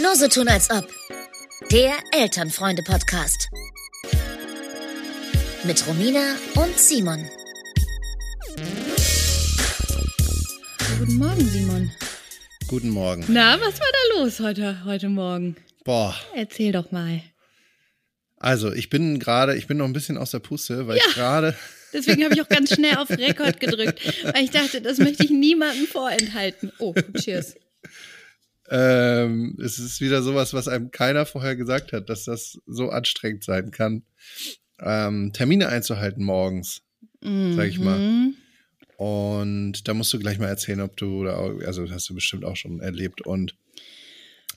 [0.00, 0.88] Nur so tun als ob.
[1.70, 3.48] Der Elternfreunde-Podcast.
[5.64, 7.28] Mit Romina und Simon.
[10.98, 11.92] Guten Morgen, Simon.
[12.68, 13.24] Guten Morgen.
[13.28, 15.56] Na, was war da los heute, heute Morgen?
[15.84, 17.20] Boah, Erzähl doch mal.
[18.38, 21.02] also ich bin gerade, ich bin noch ein bisschen aus der Puste, weil Ja.
[21.08, 21.54] ich gerade,
[21.92, 24.00] Deswegen habe ich auch ganz schnell auf Rekord gedrückt,
[24.32, 26.72] weil ich dachte, das möchte ich niemandem vorenthalten.
[26.78, 27.54] Oh, cheers.
[28.72, 33.44] Ähm, es ist wieder sowas, was einem keiner vorher gesagt hat, dass das so anstrengend
[33.44, 34.02] sein kann,
[34.80, 36.80] ähm, Termine einzuhalten morgens,
[37.20, 37.98] sag ich mal.
[37.98, 38.34] Mhm.
[38.96, 42.80] Und da musst du gleich mal erzählen, ob du also hast du bestimmt auch schon
[42.80, 43.20] erlebt.
[43.20, 43.56] Und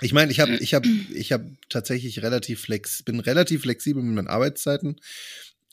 [0.02, 4.16] ich meine, ich habe, ich habe, ich habe tatsächlich relativ flex, bin relativ flexibel mit
[4.16, 4.96] meinen Arbeitszeiten.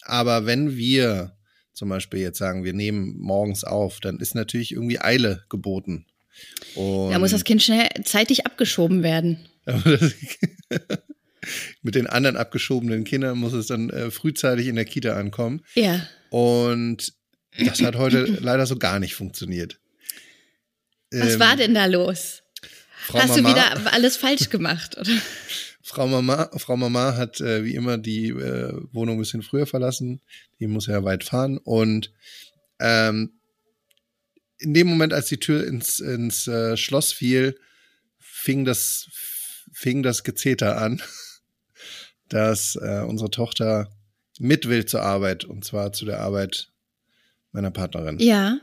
[0.03, 1.37] Aber wenn wir
[1.75, 6.07] zum Beispiel jetzt sagen, wir nehmen morgens auf, dann ist natürlich irgendwie Eile geboten.
[6.75, 9.39] Und Da muss das Kind schnell zeitig abgeschoben werden.
[11.83, 15.63] mit den anderen abgeschobenen Kindern muss es dann äh, frühzeitig in der Kita ankommen.
[15.75, 16.07] Ja.
[16.31, 17.13] Und
[17.59, 19.79] das hat heute leider so gar nicht funktioniert.
[21.11, 22.43] Was Ähm, war denn da los?
[23.07, 25.11] Frau Hast du Mama, wieder alles falsch gemacht, oder?
[25.83, 30.21] Frau Mama, Frau Mama hat äh, wie immer die äh, Wohnung ein bisschen früher verlassen.
[30.61, 31.59] Die muss ja weit fahren.
[31.59, 32.13] Und
[32.79, 33.33] ähm,
[34.63, 37.59] in dem Moment, als die Tür ins, ins äh, Schloss fiel,
[38.19, 39.07] fing das,
[39.73, 41.01] fing das Gezeter an,
[42.29, 43.91] dass äh, unsere Tochter
[44.39, 45.45] mit will zur Arbeit.
[45.45, 46.69] Und zwar zu der Arbeit
[47.53, 48.19] meiner Partnerin.
[48.19, 48.59] Ja.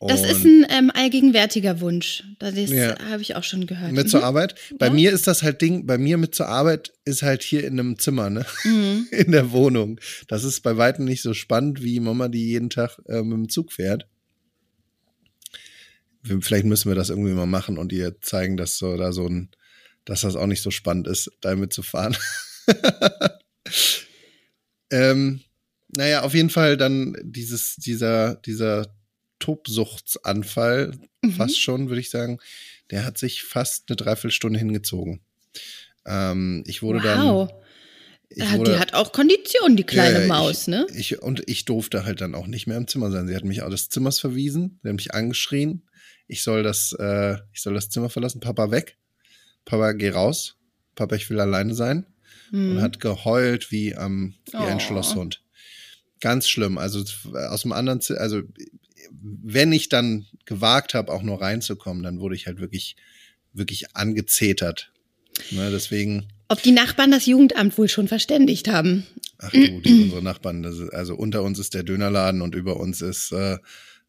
[0.00, 2.24] Das Und- ist ein ähm, allgegenwärtiger Wunsch.
[2.40, 2.98] Das Ja.
[3.10, 3.92] habe ich auch schon gehört.
[3.92, 4.26] Mit zur Mhm.
[4.26, 4.54] Arbeit.
[4.78, 4.92] Bei Ja.
[4.92, 7.98] mir ist das halt Ding, bei mir mit zur Arbeit ist halt hier in einem
[7.98, 8.44] Zimmer, ne?
[8.64, 9.06] Mhm.
[9.12, 10.00] In der Wohnung.
[10.26, 13.48] Das ist bei weitem nicht so spannend, wie Mama, die jeden Tag äh, mit dem
[13.48, 14.08] Zug fährt.
[16.22, 19.50] Vielleicht müssen wir das irgendwie mal machen und ihr zeigen, dass so da so ein,
[20.04, 22.16] dass das auch nicht so spannend ist, damit zu fahren.
[24.90, 25.40] ähm,
[25.94, 28.94] naja, auf jeden Fall dann dieses, dieser, dieser
[29.38, 30.92] Tobsuchtsanfall,
[31.24, 31.32] Mhm.
[31.32, 32.38] fast schon, würde ich sagen,
[32.90, 35.20] der hat sich fast eine Dreiviertelstunde hingezogen.
[36.04, 37.26] Ähm, ich wurde dann.
[37.26, 37.50] Wow.
[38.28, 40.86] Ich Ja, wurde, die hat auch Kondition, die kleine Ja, ja, Maus, ich, ne?
[40.94, 43.28] Ich, und ich durfte halt dann auch nicht mehr im Zimmer sein.
[43.28, 45.82] Sie hat mich aus des Zimmers verwiesen, sie hat mich angeschrien.
[46.28, 48.40] Ich soll das, äh, ich soll das Zimmer verlassen.
[48.40, 48.96] Papa weg.
[49.64, 50.56] Papa, geh raus.
[50.94, 52.06] Papa, ich will alleine sein.
[52.50, 52.72] Hm.
[52.76, 54.80] Und hat geheult wie, am wie ein Oh.
[54.80, 55.42] Schlosshund.
[56.20, 56.78] Ganz schlimm.
[56.78, 57.04] Also
[57.50, 58.42] aus dem anderen, Zi- also
[59.10, 62.96] wenn ich dann gewagt habe, auch nur reinzukommen, dann wurde ich halt wirklich,
[63.52, 64.92] wirklich angezetert.
[65.50, 69.06] Ne, deswegen, Ob die Nachbarn das Jugendamt wohl schon verständigt haben.
[69.38, 73.00] ach du, die, unsere Nachbarn, ist, also unter uns ist der Dönerladen und über uns
[73.00, 73.58] ist, äh,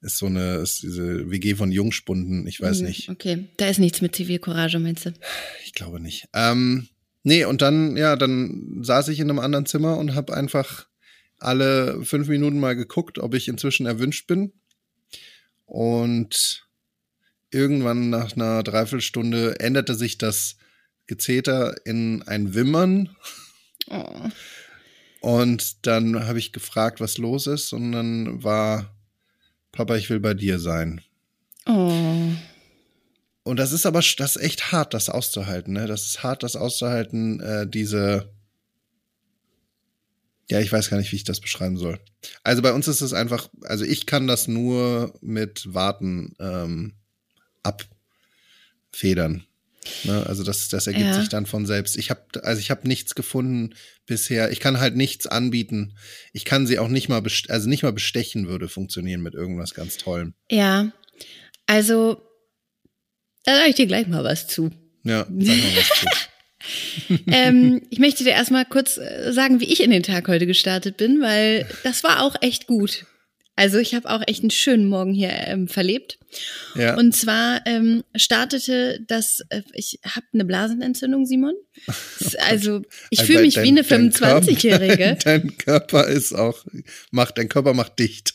[0.04, 3.10] ist so eine, ist diese WG von Jungspunden, ich weiß Hm, nicht.
[3.10, 5.14] Okay, da ist nichts mit Zivilcourage, meinst du?
[5.66, 6.28] Ich glaube nicht.
[6.34, 6.88] Ähm,
[7.24, 10.88] nee, und dann, ja, dann saß ich in einem anderen Zimmer und habe einfach
[11.40, 14.54] alle fünf Minuten mal geguckt, ob ich inzwischen erwünscht bin.
[15.66, 16.68] Und
[17.52, 20.58] irgendwann nach einer Dreiviertelstunde änderte sich das
[21.08, 23.16] Gezeter in ein Wimmern.
[23.90, 24.30] Oh.
[25.22, 27.74] Und dann habe ich gefragt, was los ist.
[27.74, 28.93] Und dann war,
[29.74, 31.02] Papa, ich will bei dir sein.
[31.66, 31.92] Oh.
[33.44, 35.74] Und das ist aber das ist echt hart, das auszuhalten.
[35.74, 35.88] Ne?
[35.88, 38.32] Das ist hart, das auszuhalten, äh, diese.
[40.50, 42.00] Ja, ich weiß gar nicht, wie ich das beschreiben soll.
[42.44, 46.94] Also bei uns ist es einfach, also ich kann das nur mit Warten ähm,
[47.64, 49.46] abfedern.
[50.04, 50.26] Ne?
[50.26, 51.20] Also das, das ergibt Ja.
[51.20, 51.98] sich dann von selbst.
[51.98, 54.52] Ich habe, also ich habe nichts gefunden bisher.
[54.52, 55.96] Ich kann halt nichts anbieten.
[56.32, 59.98] Ich kann sie auch nicht mal, also nicht mal bestechen würde funktionieren mit irgendwas ganz
[59.98, 60.34] Tollem.
[60.50, 60.92] Ja,
[61.66, 62.22] also,
[63.46, 64.72] da sage ich dir gleich mal was zu.
[65.04, 67.20] Ja, sag mal was zu.
[67.28, 70.98] ähm, ich möchte dir erstmal kurz äh, sagen, wie ich in den Tag heute gestartet
[70.98, 73.06] bin, weil das war auch echt gut.
[73.56, 76.18] Also ich habe auch echt einen schönen Morgen hier ähm, verlebt.
[76.76, 76.98] Ja.
[76.98, 81.54] Und zwar ähm, startete das, äh, ich habe eine Blasenentzündung, Simon.
[82.40, 85.18] Also ich Also fühle mich dein- wie eine dein Körper- 25-Jährige.
[85.24, 86.66] Dein Körper ist auch,
[87.12, 88.34] macht, dein Körper macht dicht.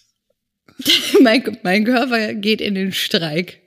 [1.20, 3.60] mein, mein Körper geht in den Streik.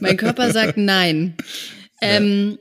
[0.00, 1.34] Mein Körper sagt nein.
[2.02, 2.58] Ähm,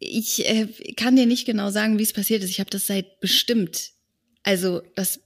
[0.00, 0.66] ich äh,
[0.96, 2.50] kann dir nicht genau sagen, wie es passiert ist.
[2.50, 3.90] Ich habe das seit bestimmt,
[4.42, 5.20] also das,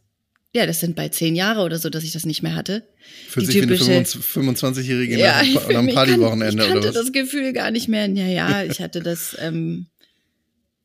[0.54, 2.82] ja, das sind bald zehn Jahre oder so, dass ich das nicht mehr hatte.
[3.28, 6.70] Für Die sich wie eine typische- 25-Jährige Ja, nach, ich, einem ich, kann, Partywochenende ich
[6.70, 6.94] oder was?
[6.94, 8.06] das Gefühl gar nicht mehr.
[8.08, 9.86] Ja, ja, ich hatte das, ähm,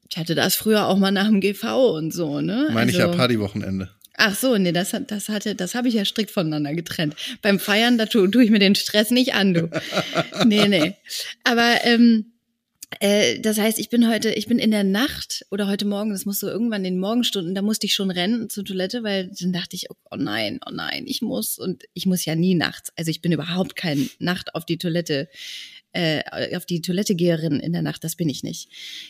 [0.09, 1.63] ich hatte das früher auch mal nach dem GV
[1.95, 2.69] und so, ne?
[2.73, 3.89] Meine ich ja Also- Partywochenende.
[4.15, 7.15] Ach so, nee, das, hat- das hatte, das habe ich ja strikt voneinander getrennt.
[7.41, 9.69] Beim Feiern, da tue tu ich mir den Stress nicht an, du.
[10.45, 10.93] Nee, nee.
[11.43, 12.32] Aber ähm,
[12.99, 16.25] Äh, das heißt, ich bin heute, ich bin in der Nacht oder heute Morgen, das
[16.25, 19.53] muss so irgendwann in den Morgenstunden, da musste ich schon rennen zur Toilette, weil dann
[19.53, 22.91] dachte ich, oh nein, oh nein, ich muss und ich muss ja nie nachts.
[22.95, 25.29] Also ich bin überhaupt kein Nacht auf die Toilette
[25.93, 28.67] äh, auf die Toilette Geherin in der Nacht, das bin ich nicht.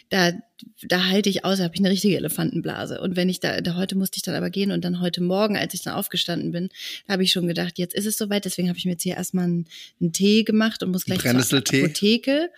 [0.09, 0.33] Da,
[0.81, 2.99] da halte ich aus, habe ich eine richtige Elefantenblase.
[2.99, 5.55] Und wenn ich da, da heute musste ich dann aber gehen und dann heute Morgen,
[5.55, 6.69] als ich dann aufgestanden bin,
[7.07, 8.45] da habe ich schon gedacht, jetzt ist es soweit.
[8.45, 9.65] Deswegen habe ich mir jetzt hier erstmal einen,
[10.01, 12.49] einen Tee gemacht und muss gleich zur Apotheke.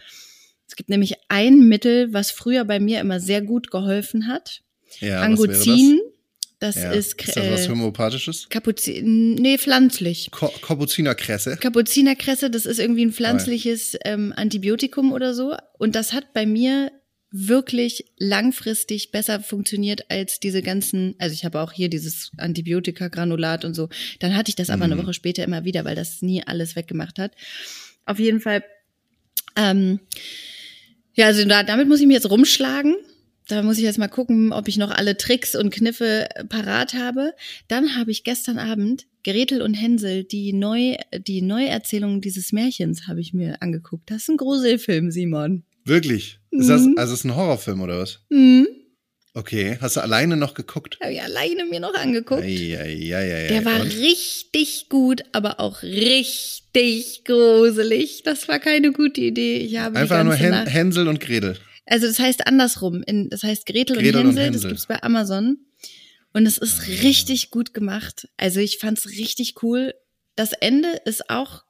[0.68, 4.62] Es gibt nämlich ein Mittel, was früher bei mir immer sehr gut geholfen hat.
[5.00, 6.00] Ja, Angozin.
[6.60, 6.92] Das ja.
[6.92, 8.48] ist, ist das was äh, Homöopathisches?
[8.50, 10.32] Kapuzin, nee, pflanzlich.
[10.32, 11.58] Ko Kapuzinerkresse.
[11.58, 15.56] Kapuzinerkresse, das ist irgendwie ein pflanzliches ähm, Antibiotikum oder so.
[15.78, 16.92] Und das hat bei mir
[17.30, 23.74] wirklich langfristig besser funktioniert als diese ganzen, also ich habe auch hier dieses Antibiotika-Granulat und
[23.74, 23.90] so.
[24.20, 24.94] Dann hatte ich das aber Mhm.
[24.94, 27.34] eine Woche später immer wieder, weil das nie alles weggemacht hat.
[28.06, 28.64] Auf jeden Fall,
[29.58, 30.00] ähm,
[31.16, 32.96] ja, also da, damit muss ich mir jetzt rumschlagen.
[33.48, 37.34] Da muss ich jetzt mal gucken, ob ich noch alle Tricks und Kniffe parat habe.
[37.68, 40.96] Dann habe ich gestern Abend Gretel und Hänsel, die neu,
[41.28, 44.10] die Neuerzählung dieses Märchens habe ich mir angeguckt.
[44.10, 45.64] Das ist ein Gruselfilm, Simon.
[45.84, 46.40] Wirklich?
[46.50, 46.96] Ist das, Mhm.
[46.98, 48.20] also ist ein Horrorfilm oder was?
[48.32, 48.68] Hm.
[49.36, 49.78] Okay.
[49.82, 50.98] Hast du alleine noch geguckt?
[51.02, 52.42] Habe ich alleine mir noch angeguckt.
[52.42, 53.88] Ei, ei, ei, Der war Und?
[53.92, 58.24] richtig gut, aber auch richtig gruselig.
[58.24, 59.58] Das war keine gute Idee.
[59.58, 61.58] Ich habe Einfach nur Hen Nacht Hänsel und Gretel.
[61.86, 63.04] Also das heißt andersrum.
[63.04, 64.70] In, das heißt Gretel, Gretel und und Hänsel, das Hänsel.
[64.70, 65.58] gibt's bei Amazon.
[66.32, 68.30] Und es ist richtig gut gemacht.
[68.38, 69.94] Also ich fand's richtig cool.
[70.38, 71.65] Das Ende ist auch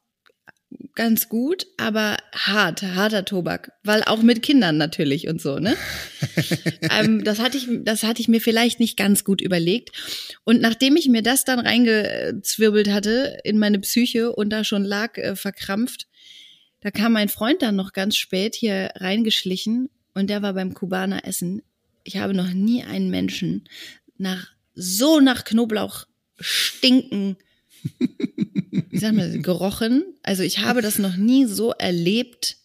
[0.95, 3.72] ganz gut, aber hart, harter Tobak.
[3.83, 5.75] Weil auch mit Kindern natürlich und so, ne?
[6.92, 9.92] ähm, das, hatte ich, das hatte ich mir vielleicht nicht ganz gut überlegt.
[10.44, 15.18] Und nachdem ich mir das dann reingezwirbelt hatte in meine Psyche und da schon lag,
[15.18, 16.07] äh, verkrampft,
[16.81, 21.25] da kam mein Freund dann noch ganz spät hier reingeschlichen und der war beim Kubaner
[21.25, 21.62] Essen.
[22.04, 23.68] Ich habe noch nie einen Menschen
[24.18, 26.06] nach so nach Knoblauch
[26.39, 27.38] stinken,
[28.90, 30.04] wie sagt man, gerochen.
[30.24, 32.58] Also ich habe das noch nie so erlebt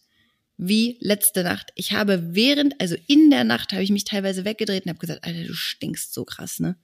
[0.57, 1.71] wie letzte Nacht.
[1.75, 5.23] Ich habe während, also in der Nacht habe ich mich teilweise weggedreht und habe gesagt,
[5.23, 6.75] Alter, du stinkst so krass, ne?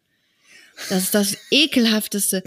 [0.90, 2.44] Das ist das ekelhafteste.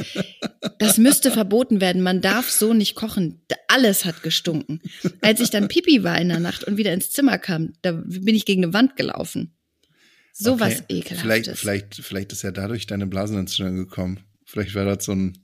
[0.79, 2.01] Das müsste verboten werden.
[2.01, 3.41] Man darf so nicht kochen.
[3.67, 4.81] Alles hat gestunken.
[5.21, 8.35] Als ich dann Pipi war in der Nacht und wieder ins Zimmer kam, da bin
[8.37, 9.53] ich gegen eine Wand gelaufen.
[10.33, 10.99] So was Okay.
[10.99, 11.21] ekelhaftes.
[11.21, 14.21] Vielleicht, vielleicht, vielleicht ist ja dadurch deine Blasenentzündung gekommen.
[14.45, 15.37] Vielleicht wäre das so ein,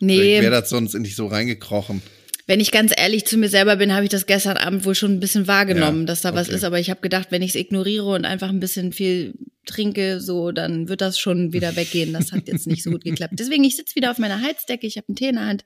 [0.00, 2.02] nee, vielleicht wäre das sonst in dich so reingekrochen.
[2.46, 5.12] wenn ich ganz ehrlich zu mir selber bin, habe ich das gestern Abend wohl schon
[5.12, 6.56] ein bisschen wahrgenommen, Ja, dass da was okay.
[6.56, 6.64] ist.
[6.64, 9.34] Aber ich habe gedacht, wenn ich es ignoriere und einfach ein bisschen viel
[9.66, 12.12] trinke, so, dann wird das schon wieder weggehen.
[12.12, 13.34] Das hat jetzt nicht so gut geklappt.
[13.36, 15.64] Deswegen, ich sitze wieder auf meiner Heizdecke, ich habe einen Tee in der Hand.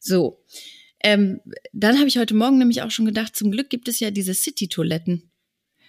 [0.00, 0.42] So.
[1.02, 1.40] Ähm,
[1.74, 4.32] dann habe ich heute Morgen nämlich auch schon gedacht, zum Glück gibt es ja diese
[4.32, 5.30] City-Toiletten.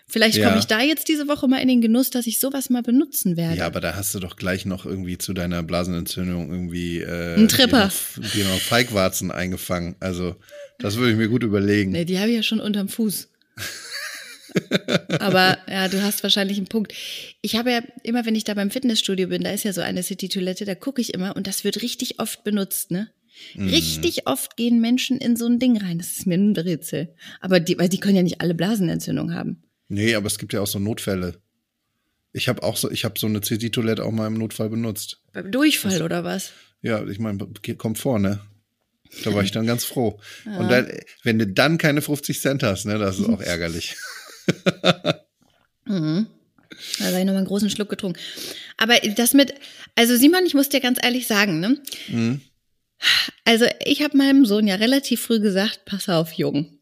[0.07, 0.47] Vielleicht Ja.
[0.47, 3.37] komme ich da jetzt diese Woche mal in den Genuss, dass ich sowas mal benutzen
[3.37, 3.57] werde.
[3.57, 7.47] Ja, aber da hast du doch gleich noch irgendwie zu deiner Blasenentzündung irgendwie äh, Ein
[7.47, 7.89] Tripper.
[8.33, 9.95] dir noch- noch Feigwarzen eingefangen.
[9.99, 10.35] Also,
[10.79, 11.91] das würde ich mir gut überlegen.
[11.91, 13.29] Nee, die habe ich ja schon unterm Fuß.
[15.19, 16.93] Aber ja, du hast wahrscheinlich einen Punkt.
[17.41, 20.03] Ich habe ja immer, wenn ich da beim Fitnessstudio bin, da ist ja so eine
[20.03, 23.09] City-Toilette, da gucke ich immer und das wird richtig oft benutzt, ne?
[23.55, 23.67] Mhm.
[23.69, 25.97] Richtig oft gehen Menschen in so ein Ding rein.
[25.97, 27.13] Das ist mir ein Rätsel.
[27.41, 29.61] Aber die, weil die können ja nicht alle Blasenentzündung haben.
[29.87, 31.39] Nee, aber es gibt ja auch so Notfälle.
[32.33, 35.21] Ich habe auch so, ich habe so eine CD-Toilette auch mal im Notfall benutzt.
[35.31, 36.51] Beim Durchfall oder was?
[36.81, 38.41] Ja, ich meine, kommt vor, ne?
[39.23, 40.19] Da war ich dann ganz froh.
[40.45, 40.91] Und dann,
[41.23, 43.95] wenn du dann keine 50 Cent hast, ne, das ist auch ärgerlich.
[45.85, 46.27] Mhm.
[46.99, 48.19] Da habe ich nochmal einen großen Schluck getrunken.
[48.77, 49.53] Aber das mit,
[49.95, 51.81] also Simon, ich muss dir ganz ehrlich sagen, ne?
[52.09, 52.41] Mhm.
[53.45, 56.74] Also ich habe meinem Sohn ja relativ früh gesagt, pass auf, Jung.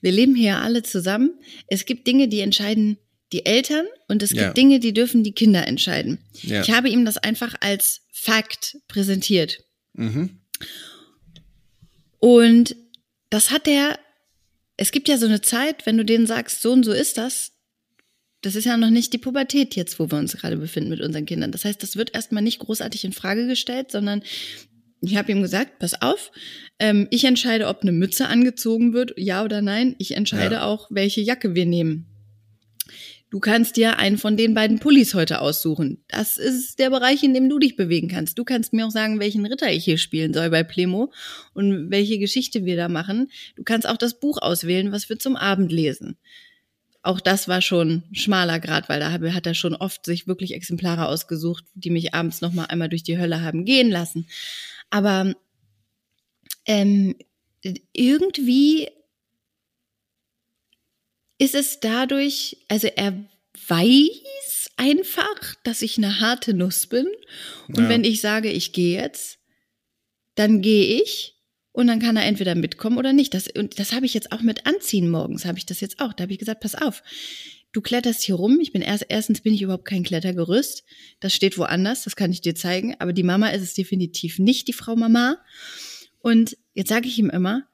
[0.00, 1.38] Wir leben hier alle zusammen.
[1.66, 2.98] Es gibt Dinge, die entscheiden
[3.32, 4.52] die Eltern und es gibt Ja.
[4.52, 6.18] Dinge, die dürfen die Kinder entscheiden.
[6.42, 6.62] Ja.
[6.62, 9.64] Ich habe ihm das einfach als Fakt präsentiert.
[9.94, 10.38] Mhm.
[12.18, 12.76] Und
[13.30, 13.98] das hat er,
[14.76, 17.52] es gibt ja so eine Zeit, wenn du denen sagst, so und so ist das,
[18.40, 21.26] das ist ja noch nicht die Pubertät jetzt, wo wir uns gerade befinden mit unseren
[21.26, 21.50] Kindern.
[21.50, 24.22] Das heißt, das wird erstmal nicht großartig in Frage gestellt, sondern
[25.00, 26.30] ich habe ihm gesagt, pass auf,
[26.78, 29.94] ähm, ich entscheide, ob eine Mütze angezogen wird, ja oder nein.
[29.98, 30.64] Ich entscheide Ja.
[30.64, 32.06] auch, welche Jacke wir nehmen.
[33.30, 36.04] Du kannst dir einen von den beiden Pullis heute aussuchen.
[36.06, 38.38] Das ist der Bereich, in dem du dich bewegen kannst.
[38.38, 41.12] Du kannst mir auch sagen, welchen Ritter ich hier spielen soll bei Plemo
[41.52, 43.32] und welche Geschichte wir da machen.
[43.56, 46.16] Du kannst auch das Buch auswählen, was wir zum Abend lesen.
[47.02, 51.08] Auch das war schon schmaler Grad, weil da hat er schon oft sich wirklich Exemplare
[51.08, 54.28] ausgesucht, die mich abends noch mal einmal durch die Hölle haben gehen lassen.
[54.94, 55.34] Aber
[56.66, 57.16] ähm,
[57.92, 58.88] irgendwie
[61.36, 63.12] ist es dadurch, also er
[63.66, 67.08] weiß einfach, dass ich eine harte Nuss bin.
[67.66, 67.88] Und Ja.
[67.88, 69.40] wenn ich sage, ich gehe jetzt,
[70.36, 71.34] dann gehe ich.
[71.72, 73.34] Und dann kann er entweder mitkommen oder nicht.
[73.34, 76.12] Das, und das habe ich jetzt auch mit Anziehen morgens, habe ich das jetzt auch.
[76.12, 77.02] Da habe ich gesagt, pass auf,
[77.74, 78.58] du kletterst hier rum.
[78.60, 80.84] Ich bin erst, erstens bin ich überhaupt kein Klettergerüst.
[81.20, 82.94] Das steht woanders, das kann ich dir zeigen.
[83.00, 85.36] Aber die Mama ist es definitiv nicht, die Frau Mama.
[86.20, 87.64] Und jetzt sage ich ihm immer,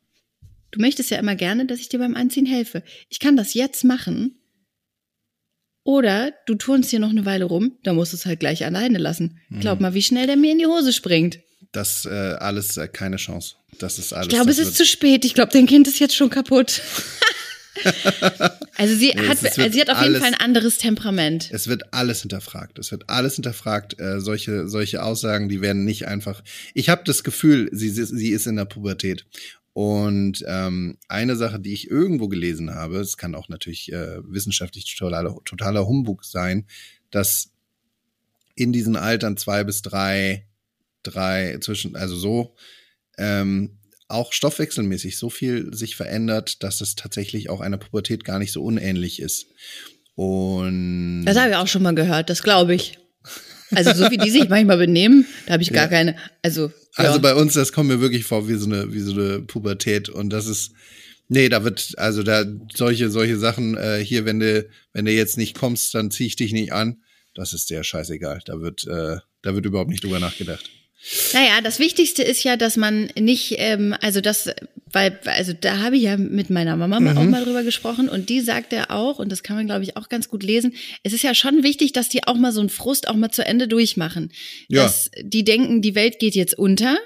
[0.72, 2.82] du möchtest ja immer gerne, dass ich dir beim Anziehen helfe.
[3.08, 4.36] Ich kann das jetzt machen.
[5.82, 8.98] Oder du turnst hier noch eine Weile rum, da musst du es halt gleich alleine
[8.98, 9.40] lassen.
[9.60, 11.40] Glaub mal, wie schnell der mir in die Hose springt.
[11.72, 13.54] Das äh, alles äh, keine Chance.
[13.78, 14.26] Das ist alles.
[14.26, 15.24] Ich glaube, es ist zu spät.
[15.24, 16.82] Ich glaube, dein Kind ist jetzt schon kaputt.
[18.76, 21.50] also sie Nee, hat, es sie hat auf jeden alles- Fall ein anderes Temperament.
[21.52, 22.78] Es wird alles hinterfragt.
[22.78, 23.98] Es wird alles hinterfragt.
[24.00, 26.42] Äh, solche, solche Aussagen, die werden nicht einfach.
[26.74, 29.26] Ich habe das Gefühl, sie, sie sie ist in der Pubertät.
[29.72, 34.96] Und ähm, eine Sache, die ich irgendwo gelesen habe, es kann auch natürlich äh, wissenschaftlich
[34.96, 36.66] totaler, totaler Humbug sein,
[37.10, 37.52] dass
[38.56, 40.46] in diesen Altern zwei bis drei,
[41.04, 42.54] drei zwischen, also so,
[43.16, 43.78] ähm,
[44.10, 48.62] auch stoffwechselmäßig so viel sich verändert, dass es tatsächlich auch einer Pubertät gar nicht so
[48.62, 49.46] unähnlich ist.
[50.14, 52.98] Und Das habe ich auch schon mal gehört, das glaube ich.
[53.72, 55.88] Also so wie die sich manchmal benehmen, da habe ich gar Ja.
[55.88, 56.16] keine.
[56.42, 57.18] Also, Also ja.
[57.18, 60.08] bei uns, das kommt mir wirklich vor wie so eine, wie so eine Pubertät.
[60.08, 60.72] Und das ist,
[61.28, 65.38] nee, da wird, also da solche, solche Sachen, äh, hier, wenn du, wenn du jetzt
[65.38, 67.00] nicht kommst, dann zieh ich dich nicht an.
[67.34, 68.40] Das ist der scheißegal.
[68.44, 70.68] Da wird, äh, da wird überhaupt nicht drüber nachgedacht.
[71.32, 74.50] Naja, das Wichtigste ist ja, dass man nicht, ähm, also das,
[74.92, 77.30] weil, also da habe ich ja mit meiner Mama mal auch Mhm.
[77.30, 80.08] mal drüber gesprochen und die sagt ja auch, und das kann man glaube ich auch
[80.08, 83.08] ganz gut lesen, es ist ja schon wichtig, dass die auch mal so einen Frust
[83.08, 84.30] auch mal zu Ende durchmachen.
[84.68, 84.82] Ja.
[84.82, 86.98] Dass die denken, die Welt geht jetzt unter.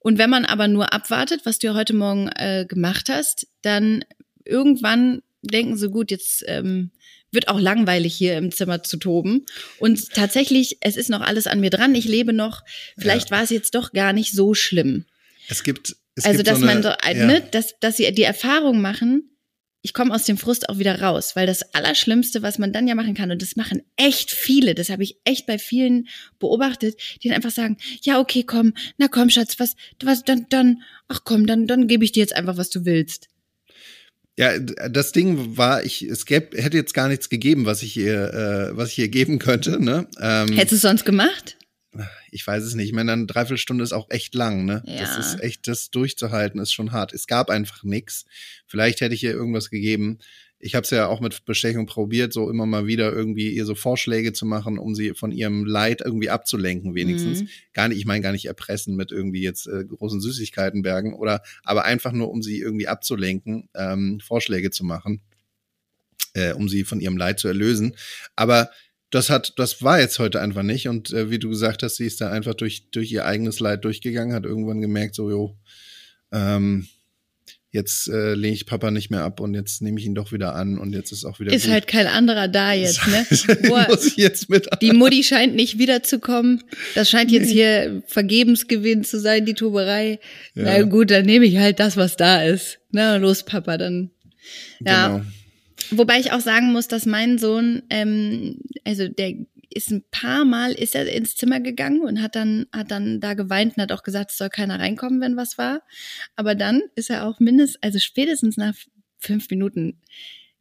[0.00, 4.04] Und wenn man aber nur abwartet, was du ja heute Morgen äh, gemacht hast, dann
[4.44, 6.90] irgendwann denken sie, gut, jetzt ähm,
[7.30, 9.46] wird auch langweilig hier im Zimmer zu toben.
[9.78, 11.94] Und tatsächlich, es ist noch alles an mir dran.
[11.94, 12.62] Ich lebe noch.
[12.96, 15.04] Vielleicht war es jetzt doch gar nicht so schlimm.
[15.48, 18.12] Es gibt, es also, gibt dass so eine, man so, ja, ne, dass, dass sie
[18.12, 19.30] die Erfahrung machen,
[19.80, 22.94] ich komme aus dem Frust auch wieder raus, weil das Allerschlimmste, was man dann ja
[22.94, 26.08] machen kann, und das machen echt viele, das habe ich echt bei vielen
[26.38, 30.82] beobachtet, die dann einfach sagen, ja, okay, komm, na komm, Schatz, was, was, dann, dann,
[31.06, 33.28] ach komm, dann, dann gebe ich dir jetzt einfach, was du willst.
[34.38, 38.32] Ja, das Ding war, ich, es gäb, hätte jetzt gar nichts gegeben, was ich ihr,
[38.32, 40.06] äh, was ich ihr geben könnte, ne?
[40.20, 41.56] Ähm, Hättest du es sonst gemacht?
[42.30, 42.86] ich weiß es nicht.
[42.88, 44.82] Ich meine, eine Dreiviertelstunde ist auch echt lang, ne?
[44.86, 45.18] Das Ja.
[45.18, 47.12] ist echt, das durchzuhalten ist schon hart.
[47.12, 48.26] Es gab einfach nichts.
[48.66, 50.18] Vielleicht hätte ich ihr irgendwas gegeben.
[50.60, 53.74] Ich habe es ja auch mit Bestechung probiert, so immer mal wieder irgendwie ihr so
[53.74, 57.42] Vorschläge zu machen, um sie von ihrem Leid irgendwie abzulenken, wenigstens.
[57.42, 57.48] Mhm.
[57.74, 61.84] Gar nicht, ich meine gar nicht erpressen mit irgendwie jetzt äh, großen Süßigkeitenbergen oder, aber
[61.84, 65.20] einfach nur, um sie irgendwie abzulenken, ähm, Vorschläge zu machen,
[66.34, 67.94] äh, um sie von ihrem Leid zu erlösen.
[68.34, 68.70] Aber
[69.10, 70.88] das hat, das war jetzt heute einfach nicht.
[70.88, 73.84] Und äh, wie du gesagt hast, sie ist da einfach durch, durch ihr eigenes Leid
[73.84, 75.56] durchgegangen, hat irgendwann gemerkt, so, jo,
[76.32, 76.88] ähm,
[77.70, 80.54] jetzt äh, lehne ich Papa nicht mehr ab und jetzt nehme ich ihn doch wieder
[80.54, 81.72] an und jetzt ist auch wieder Ist gut.
[81.72, 83.26] halt kein anderer da jetzt, ne?
[83.68, 86.62] Boah, jetzt mit die Mutti scheint nicht wiederzukommen.
[86.94, 90.18] Das scheint jetzt hier Vergebensgewinn zu sein, die Tuberei.
[90.54, 90.82] Na Ja.
[90.84, 92.78] gut, dann nehme ich halt das, was da ist.
[92.90, 94.10] Na los, Papa, dann.
[94.84, 95.08] Ja.
[95.18, 95.24] Genau.
[95.90, 99.34] Wobei ich auch sagen muss, dass mein Sohn, ähm, also der
[99.78, 103.34] ist ein paar Mal ist er ins Zimmer gegangen und hat dann hat dann da
[103.34, 105.82] geweint und hat auch gesagt, es soll keiner reinkommen, wenn was war.
[106.34, 108.74] Aber dann ist er auch mindestens, also spätestens nach
[109.20, 110.00] fünf Minuten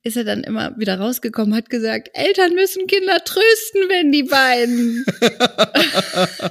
[0.03, 5.03] ist er dann immer wieder rausgekommen, hat gesagt, Eltern müssen Kinder trösten, wenn die weinen.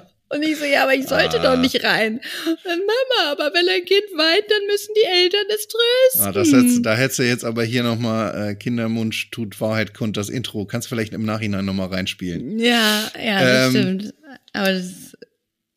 [0.36, 1.54] Und ich so, ja, aber ich sollte Ah.
[1.54, 2.20] doch nicht rein.
[2.46, 6.20] Und Mama, aber wenn ein Kind weint, dann müssen die Eltern es trösten.
[6.28, 10.16] Ah, das hättest, da hättest du jetzt aber hier nochmal äh, Kindermund tut Wahrheit kund,
[10.16, 10.66] das Intro.
[10.66, 12.58] Kannst du vielleicht im Nachhinein nochmal reinspielen.
[12.58, 14.14] Ja, ja, das Ähm, stimmt.
[14.52, 15.16] Aber das,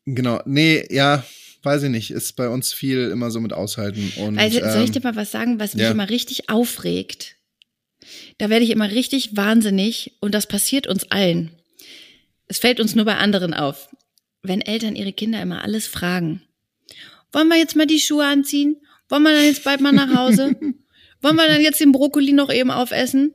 [0.06, 0.40] Genau.
[0.44, 1.24] Nee, ja,
[1.62, 2.10] weiß ich nicht.
[2.10, 4.12] Ist bei uns viel immer so mit aushalten.
[4.16, 5.90] Und, also, soll ich ähm, dir mal was sagen, was mich ja.
[5.90, 7.36] immer richtig aufregt?
[8.38, 11.50] Da werde ich immer richtig wahnsinnig und das passiert uns allen.
[12.48, 13.88] Es fällt uns nur bei anderen auf.
[14.42, 16.42] Wenn Eltern ihre Kinder immer alles fragen.
[17.32, 18.76] Wollen wir jetzt mal die Schuhe anziehen?
[19.08, 20.56] Wollen wir dann jetzt bald mal nach Hause?
[21.22, 23.34] Wollen wir dann jetzt den Brokkoli noch eben aufessen?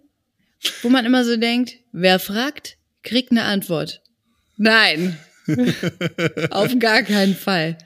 [0.82, 4.02] Wo man immer so denkt, wer fragt, kriegt eine Antwort.
[4.58, 5.18] Nein.
[6.50, 7.78] Auf gar keinen Fall.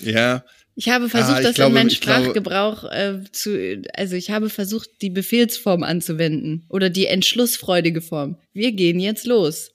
[0.00, 4.16] ja, Ich habe versucht, Ah, ich das glaube, in meinen glaube- Sprachgebrauch äh, zu, also
[4.16, 8.36] ich habe versucht, die Befehlsform anzuwenden oder die entschlussfreudige Form.
[8.52, 9.70] Wir gehen jetzt los.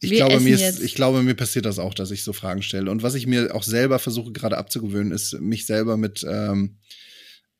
[0.00, 2.62] Ich Wir glaube, mir ist, ich glaube, mir passiert das auch, dass ich so Fragen
[2.62, 2.90] stelle.
[2.90, 6.76] Und was ich mir auch selber versuche gerade abzugewöhnen, ist mich selber mit ähm,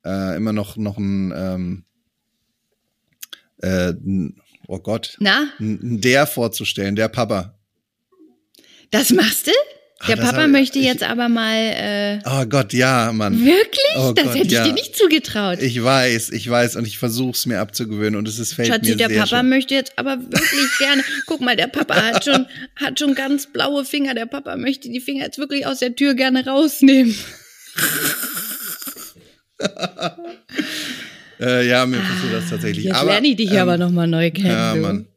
[0.05, 1.85] äh, immer noch noch ein ähm,
[3.61, 3.93] äh,
[4.67, 7.59] oh Gott, Na, n- n- der vorzustellen, der Papa.
[8.91, 9.51] das machst du?
[10.07, 11.55] Der Ah, Papa hab- möchte ich- jetzt aber mal.
[11.57, 13.37] Äh, Oh Gott, ja, Mann.
[13.45, 13.83] wirklich?
[13.97, 14.63] Oh das Gott, hätte ich ja.
[14.63, 15.61] dir nicht zugetraut.
[15.61, 18.91] Ich weiß, ich weiß und ich versuche es mir abzugewöhnen und es ist fällt Schatzi,
[18.91, 19.43] mir der sehr Papa schwer.
[19.43, 21.03] möchte jetzt aber wirklich gerne.
[21.25, 22.45] Guck mal, der Papa hat schon,
[22.77, 24.13] hat schon ganz blaue Finger.
[24.13, 27.13] Der Papa möchte die Finger jetzt wirklich aus der Tür gerne rausnehmen.
[31.41, 32.85] Äh, ja, mir passiert das tatsächlich.
[32.85, 34.49] Jetzt aber, lerne ich dich ähm, aber nochmal neu kennen.
[34.49, 34.75] Ja.
[34.75, 35.07] Mann.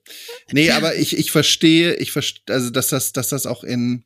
[0.52, 4.04] Nee, aber ich, ich verstehe, ich verstehe, also dass das, dass das auch in,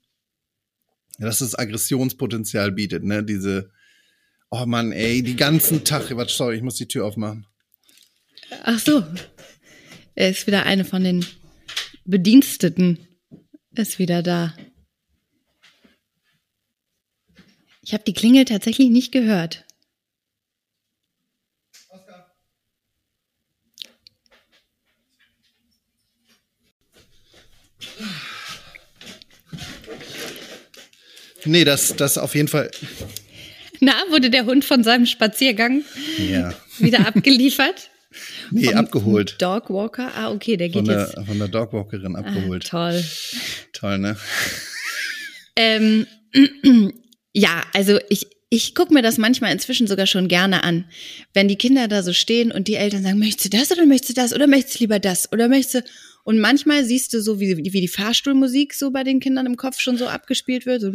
[1.19, 3.25] dass das Aggressionspotenzial bietet, ne?
[3.25, 3.71] Diese,
[4.51, 7.47] oh Mann, ey, die ganzen Tag, warte, sorry, ich muss die Tür aufmachen.
[8.63, 9.05] Ach so.
[10.15, 11.27] Er ist wieder eine von den
[12.05, 13.07] Bediensteten.
[13.75, 14.55] Ist wieder da.
[17.83, 19.66] Ich habe die Klingel tatsächlich nicht gehört.
[31.47, 32.71] Nee, das, das auf jeden Fall,
[33.81, 35.83] Na, wurde der Hund von seinem Spaziergang
[36.19, 36.53] ja.
[36.79, 37.91] wieder abgeliefert?
[38.51, 39.37] Nee, Vom abgeholt.
[39.43, 40.11] Dogwalker?
[40.17, 41.27] Ah, okay, der Von geht der, jetzt.
[41.27, 42.67] von der Dogwalkerin Ah, abgeholt.
[42.67, 43.05] toll.
[43.73, 44.17] Toll, ne?
[45.57, 46.07] Ähm,
[47.35, 50.85] ja, also ich, ich gucke mir das manchmal inzwischen sogar schon gerne an.
[51.35, 54.11] Wenn die Kinder da so stehen und die Eltern sagen, möchtest du das oder möchtest
[54.11, 55.91] du das oder möchtest du lieber das oder möchtest du.
[56.23, 59.79] Und manchmal siehst du so, wie, wie die Fahrstuhlmusik so bei den Kindern im Kopf
[59.81, 60.81] schon so abgespielt wird.
[60.81, 60.91] So.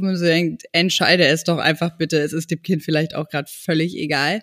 [0.00, 2.18] Man so denkt, entscheide es doch einfach bitte.
[2.18, 4.42] Es ist dem Kind vielleicht auch gerade völlig egal.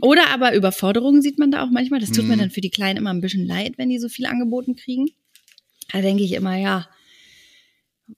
[0.00, 2.00] Oder aber Überforderungen sieht man da auch manchmal.
[2.00, 2.40] Das tut mir Mhm.
[2.40, 5.08] dann für die Kleinen immer ein bisschen leid, wenn die so viel angeboten kriegen.
[5.92, 6.88] Da denke ich immer, ja,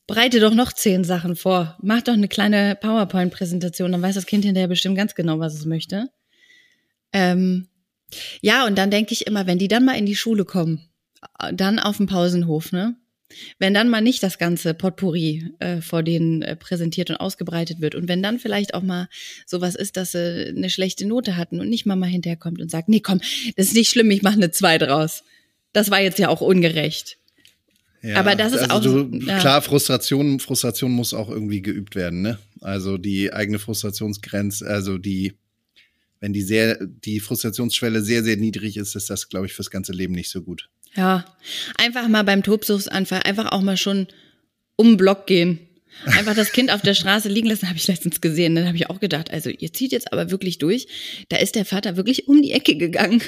[0.06, 1.76] breite doch noch zehn Sachen vor.
[1.82, 5.66] Mach doch eine kleine PowerPoint-Präsentation, dann weiß das Kind hinterher bestimmt ganz genau, was es
[5.66, 6.08] möchte.
[7.12, 7.68] Ähm,
[8.40, 10.88] ja, und dann denke ich immer, wenn die dann mal in die Schule kommen,
[11.38, 12.96] äh, dann auf dem Pausenhof, ne?
[13.60, 17.94] Wenn dann mal nicht das ganze Potpourri äh, vor denen äh, präsentiert und ausgebreitet wird
[17.94, 19.08] und wenn dann vielleicht auch mal
[19.46, 22.98] sowas ist, dass sie eine schlechte Note hatten und nicht Mama hinterherkommt und sagt, nee,
[22.98, 23.20] komm,
[23.54, 25.22] das ist nicht schlimm, ich mache eine zwei draus.
[25.72, 27.19] Das war jetzt ja auch ungerecht.
[28.02, 29.38] Ja, Aber das ist auch- Du, ja.
[29.40, 32.38] Klar, Frustration, Frustration muss auch irgendwie geübt werden, ne?
[32.60, 35.34] Also die eigene Frustrationsgrenze, also die,
[36.20, 39.92] wenn die sehr, die Frustrationsschwelle sehr, sehr niedrig ist, ist das, glaube ich, fürs ganze
[39.92, 40.68] Leben nicht so gut.
[40.94, 41.24] Ja,
[41.78, 44.08] einfach mal beim Tobsuchtsanfall, einfach auch mal schon
[44.76, 45.58] um den Block gehen.
[46.06, 48.54] Einfach das Kind auf der Straße liegen lassen, habe ich letztens gesehen.
[48.54, 50.86] Dann habe ich auch gedacht, also ihr zieht jetzt aber wirklich durch.
[51.28, 53.20] Da ist der Vater wirklich um die Ecke gegangen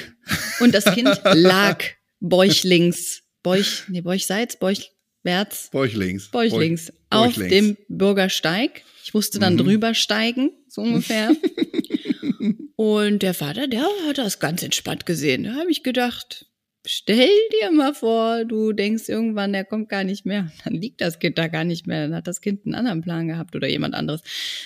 [0.61, 1.83] und das Kind lag
[2.21, 6.29] bäuchlings, bäuch, nee, bäuchseits, bäuchwärts, Bäuchlings.
[6.29, 7.51] bäuchlings Bäuch- auf Bäuchlings.
[7.51, 8.83] dem Bürgersteig.
[9.03, 9.57] Ich musste dann Mhm.
[9.59, 11.31] drüber steigen, so ungefähr.
[12.75, 15.43] Und der Vater, der hat das ganz entspannt gesehen.
[15.43, 16.47] Da habe ich gedacht,
[16.85, 17.29] stell
[17.61, 20.51] dir mal vor, du denkst irgendwann, der kommt gar nicht mehr.
[20.63, 22.07] Dann liegt das Kind da gar nicht mehr.
[22.07, 24.21] Dann hat das Kind einen anderen Plan gehabt oder jemand anderes.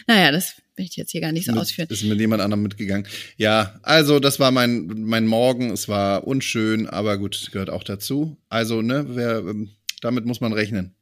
[0.07, 1.87] Naja, das möchte ich jetzt hier gar nicht so mit, ausführen.
[1.89, 3.07] Ist mit jemand anderem mitgegangen.
[3.37, 5.71] Ja, also das war mein, mein Morgen.
[5.71, 8.37] Es war unschön, aber gut, gehört auch dazu.
[8.49, 10.93] Also, ne, wer, ähm, damit muss man rechnen.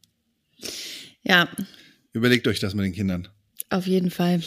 [1.24, 1.50] Ja,
[2.14, 3.28] Überlegt euch das mit den Kindern.
[3.70, 4.42] auf jeden Fall.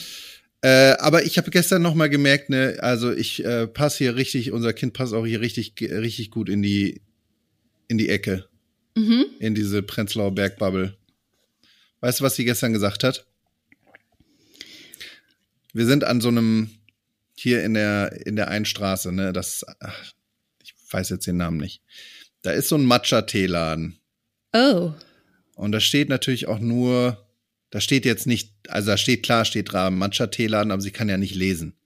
[0.62, 4.50] Äh, aber ich habe gestern noch mal gemerkt, ne, also ich äh, passe hier richtig,
[4.52, 7.02] unser Kind passt auch hier richtig, richtig gut in die,
[7.88, 8.46] in die Ecke,
[8.96, 9.26] Mhm.
[9.38, 10.96] in diese Prenzlauer Bergbubble.
[12.00, 13.26] Weißt du, was sie gestern gesagt hat?
[15.78, 16.70] Wir sind an so einem,
[17.36, 20.12] hier in der, in der einen Straße, ne, das, ach,
[20.60, 21.82] ich weiß jetzt den Namen nicht.
[22.42, 23.96] Da ist so ein Matcha-Teeladen.
[24.52, 24.92] Oh.
[25.54, 27.28] Und da steht natürlich auch nur,
[27.70, 31.16] da steht jetzt nicht, also da steht klar, steht dran Matcha-Teeladen, aber sie kann ja
[31.16, 31.78] nicht lesen.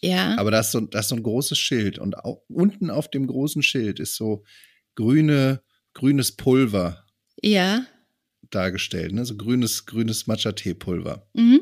[0.00, 0.38] Ja.
[0.38, 3.26] Aber da ist so, da ist so ein großes Schild und au- unten auf dem
[3.26, 4.42] großen Schild ist so
[4.94, 5.60] grüne,
[5.92, 7.04] grünes Pulver
[7.42, 7.84] ja.
[8.48, 9.26] dargestellt, ne?
[9.26, 11.28] So grünes, grünes Matcha-Tee-Pulver.
[11.34, 11.60] Mhm.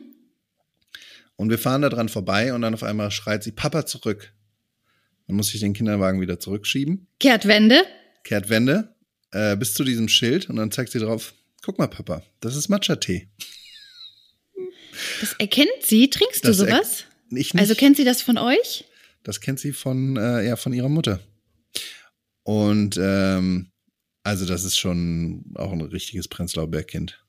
[1.42, 4.32] Und wir fahren da dran vorbei und dann auf einmal schreit sie, Papa zurück.
[5.26, 7.82] Dann muss ich den Kinderwagen wieder zurückschieben, Kehrtwende.
[8.22, 8.94] kehrt Wende,
[9.32, 12.68] äh, bis zu diesem Schild und dann zeigt sie drauf, guck mal, Papa, das ist
[12.68, 13.28] Matcha-Tee.
[15.20, 16.10] Das erkennt sie.
[16.10, 17.04] Trinkst du Das er- sowas?
[17.30, 17.60] Ich nicht.
[17.60, 18.84] Also kennt sie das von euch?
[19.24, 21.18] Das kennt sie von, äh, ja, von ihrer Mutter.
[22.44, 23.72] Und ähm,
[24.22, 27.21] also das ist schon auch ein richtiges Prenzlauer Bergkind.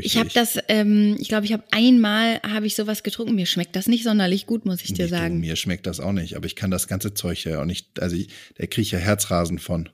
[0.00, 3.34] Ich habe das, ähm, ich glaube, ich habe einmal habe ich sowas getrunken.
[3.34, 5.40] Mir schmeckt das nicht sonderlich gut, muss ich dir Nicht, du, sagen.
[5.40, 8.14] Mir schmeckt das auch nicht, aber ich kann das ganze Zeug ja auch nicht, also
[8.14, 9.88] ich, da kriege ich ja Herzrasen von.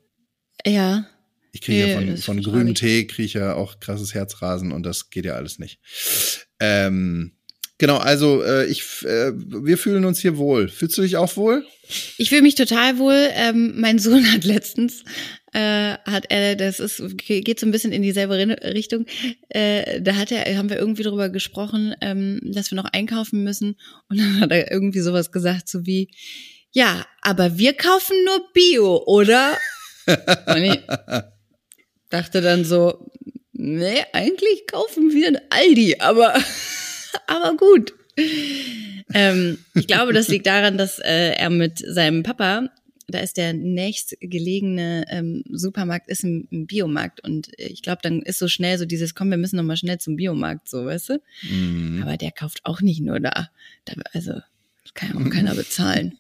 [0.67, 1.07] Ja,
[1.53, 2.75] Ich kriege Ja, von, von grünem.
[2.75, 5.81] Tee, kriege ich ja auch krasses Herzrasen und das geht ja alles nicht.
[6.61, 7.33] Ähm,
[7.79, 10.69] Genau, also äh, ich, äh, wir fühlen uns hier wohl.
[10.69, 11.67] Fühlst du dich auch wohl?
[12.17, 13.29] Ich fühle mich total wohl.
[13.35, 15.03] Ähm, mein Sohn hat letztens,
[15.53, 18.37] äh, hat er, das ist, geht so ein bisschen in dieselbe
[18.73, 19.07] Richtung.
[19.49, 23.77] Äh, da hat er, haben wir irgendwie drüber gesprochen, ähm, dass wir noch einkaufen müssen.
[24.09, 26.09] Und dann hat er irgendwie sowas gesagt, so wie,
[26.71, 29.59] ja, aber wir kaufen nur Bio, oder?
[30.47, 30.79] Und ich
[32.11, 33.11] dachte dann so,
[33.53, 36.35] nee, eigentlich kaufen wir ein Aldi, aber
[37.27, 37.95] aber gut.
[39.15, 42.69] ähm, ich glaube, das liegt daran, dass äh, er mit seinem Papa,
[43.09, 48.39] da ist der nächstgelegene ähm, Supermarkt, ist ein, ein Biomarkt und ich glaube, dann ist
[48.39, 51.23] so schnell so dieses, komm, wir müssen noch mal schnell zum Biomarkt, so, weißt du?
[51.43, 52.03] Mhm.
[52.03, 53.49] Aber der kauft auch nicht nur da.
[53.85, 54.33] da also,
[54.83, 56.19] das kann ja auch keiner bezahlen.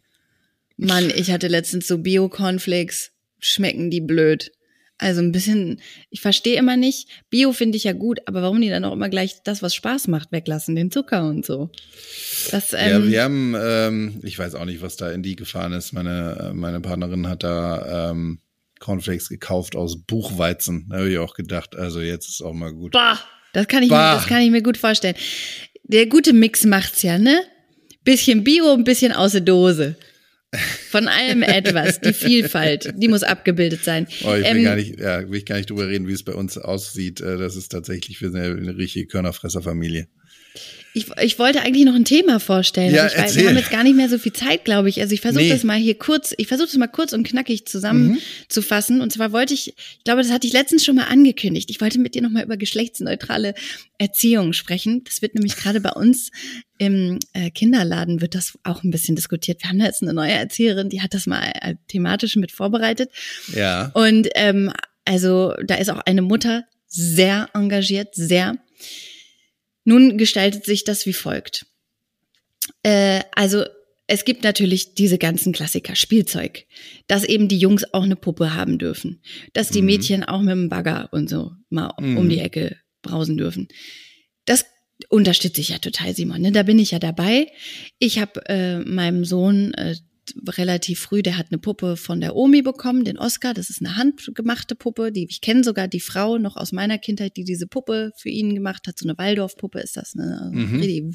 [0.76, 4.52] Mann, ich hatte letztens so Bio-Cornflakes, schmecken die blöd.
[5.02, 8.68] Also ein bisschen, ich verstehe immer nicht, Bio finde ich ja gut, aber warum die
[8.68, 11.70] dann auch immer gleich das, was Spaß macht, weglassen, den Zucker und so.
[12.52, 15.72] Das, ähm, ja, wir haben, ähm, ich weiß auch nicht, was da in die gefahren
[15.72, 15.92] ist.
[15.92, 18.38] Meine, äh, meine Partnerin hat da ähm,
[18.78, 20.86] Cornflakes gekauft aus Buchweizen.
[20.88, 22.92] Da habe ich auch gedacht, also jetzt ist auch mal gut.
[22.92, 23.18] Bah,
[23.54, 24.12] das kann ich, bah.
[24.12, 25.16] mir, das kann ich mir gut vorstellen.
[25.82, 27.42] Der gute Mix macht's ja, ne?
[28.04, 29.96] Bisschen Bio, ein bisschen aus der Dose.
[30.90, 32.00] Von allem etwas.
[32.00, 34.06] Die Vielfalt, die muss abgebildet sein.
[34.24, 36.22] Oh, ich will, ähm, gar nicht, ja, will ich gar nicht drüber reden, wie es
[36.22, 37.20] bei uns aussieht.
[37.20, 40.08] Äh, das ist tatsächlich für eine, eine richtige Körnerfresserfamilie.
[40.94, 42.94] Ich, ich wollte eigentlich noch ein Thema vorstellen.
[42.94, 45.00] Ja, ich weiß, wir haben jetzt gar nicht mehr so viel Zeit, glaube ich.
[45.00, 45.48] Also ich versuche nee.
[45.48, 48.96] das mal hier kurz, ich versuche das mal kurz und knackig zusammenzufassen.
[48.96, 49.02] Mhm.
[49.02, 51.70] Und zwar wollte ich, ich glaube, das hatte ich letztens schon mal angekündigt.
[51.70, 53.54] Ich wollte mit dir nochmal über geschlechtsneutrale
[53.96, 55.02] Erziehung sprechen.
[55.04, 56.30] Das wird nämlich gerade bei uns
[56.76, 59.62] im äh, Kinderladen wird das auch ein bisschen diskutiert.
[59.62, 63.10] Wir haben da jetzt eine neue Erzieherin, die hat das mal äh, thematisch mit vorbereitet.
[63.54, 63.92] Ja.
[63.94, 64.70] Und ähm,
[65.06, 68.56] also da ist auch eine Mutter sehr engagiert, sehr.
[69.84, 71.66] Nun gestaltet sich das wie folgt.
[72.82, 73.64] Äh, also
[74.06, 76.66] es gibt natürlich diese ganzen Klassiker, Spielzeug,
[77.06, 79.86] dass eben die Jungs auch eine Puppe haben dürfen, dass die mhm.
[79.86, 82.18] Mädchen auch mit dem Bagger und so mal mhm.
[82.18, 83.68] um die Ecke brausen dürfen.
[84.44, 84.66] Das
[85.08, 86.40] unterstütze ich ja total, Simon.
[86.40, 86.52] Ne?
[86.52, 87.46] Da bin ich ja dabei.
[87.98, 89.96] Ich habe äh, meinem Sohn äh,
[90.46, 93.54] relativ früh, der hat eine Puppe von der Omi bekommen, den Oscar.
[93.54, 95.12] Das ist eine handgemachte Puppe.
[95.12, 98.54] Die, ich kenne sogar die Frau noch aus meiner Kindheit, die diese Puppe für ihn
[98.54, 98.98] gemacht hat.
[98.98, 100.14] So eine Waldorf-Puppe ist das.
[100.14, 100.40] Ne?
[100.42, 101.14] Also mhm.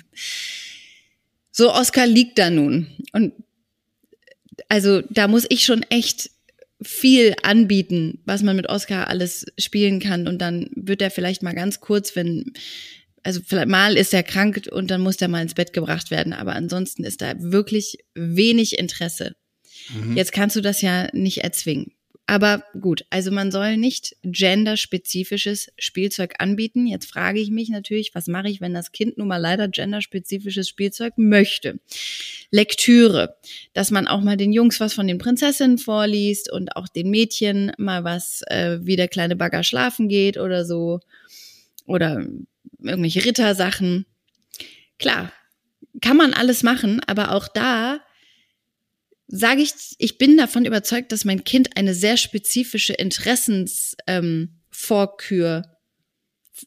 [1.52, 2.88] So, Oscar liegt da nun.
[3.13, 3.34] Und
[4.70, 6.30] also da muss ich schon echt
[6.82, 10.28] viel anbieten, was man mit Oscar alles spielen kann.
[10.28, 12.54] Und dann wird er vielleicht mal ganz kurz, wenn
[13.28, 16.32] also vielleicht mal ist er krank und dann muss er mal ins Bett gebracht werden,
[16.32, 19.36] aber ansonsten ist da wirklich wenig Interesse.
[19.94, 20.16] Mhm.
[20.16, 21.92] Jetzt kannst du das ja nicht erzwingen.
[22.26, 26.88] Aber gut, also man soll nicht genderspezifisches Spielzeug anbieten.
[26.88, 30.70] Jetzt frage ich mich natürlich, was mache ich, wenn das Kind nun mal leider genderspezifisches
[30.70, 31.82] Spielzeug möchte?
[32.50, 33.36] Lektüre,
[33.74, 37.74] dass man auch mal den Jungs was von den Prinzessinnen vorliest und auch den Mädchen
[37.78, 41.02] mal was, äh, wie der kleine Bagger schlafen geht oder so.
[41.86, 42.26] Oder
[42.80, 44.06] irgendwelche Rittersachen.
[44.99, 45.32] Klar,
[46.01, 48.01] kann man alles machen, aber auch da
[49.27, 55.71] sage ich, ich bin davon überzeugt, dass mein Kind eine sehr spezifische Interessensvorkür, ähm,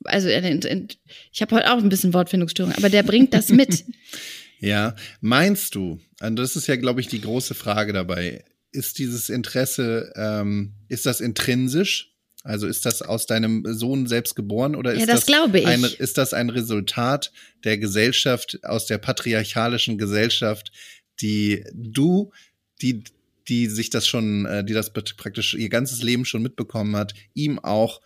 [0.05, 3.85] also ich habe heute auch ein bisschen Wortfindungsstörung, aber der bringt das mit.
[4.61, 9.31] ja, meinst du, und das ist ja, glaube ich, die große Frage dabei, ist dieses
[9.31, 12.10] Interesse, ähm, ist das intrinsisch?
[12.43, 16.17] Also ist das aus deinem Sohn selbst geboren oder ist, ja, das, das ein, ist
[16.17, 17.33] das ein Resultat
[17.65, 20.73] der Gesellschaft, aus der patriarchalischen Gesellschaft,
[21.21, 22.33] die du,
[22.81, 23.05] die,
[23.49, 27.59] die sich das schon, äh, die das praktisch ihr ganzes Leben schon mitbekommen hat, ihm
[27.59, 28.01] auch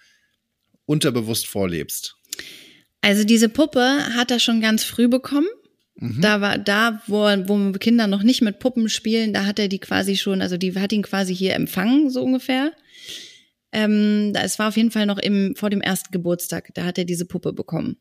[0.87, 2.17] unterbewusst vorlebst?
[3.03, 3.81] Also diese Puppe
[4.17, 5.49] hat er schon ganz früh bekommen.
[5.97, 6.21] Mhm.
[6.21, 9.79] Da war da, wo, wo Kinder noch nicht mit Puppen spielen, da hat er die
[9.79, 12.73] quasi schon, also die hat ihn quasi hier empfangen, so ungefähr.
[13.75, 17.05] Ähm, es war auf jeden Fall noch im, vor dem ersten Geburtstag, da hat er
[17.05, 17.97] diese Puppe bekommen.